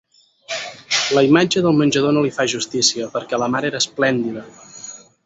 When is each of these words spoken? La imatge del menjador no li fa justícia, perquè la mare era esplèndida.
La 1.17 1.23
imatge 1.27 1.61
del 1.65 1.77
menjador 1.81 2.15
no 2.15 2.23
li 2.27 2.31
fa 2.37 2.45
justícia, 2.57 3.11
perquè 3.19 3.41
la 3.43 3.51
mare 3.57 3.71
era 3.73 3.83
esplèndida. 3.87 4.47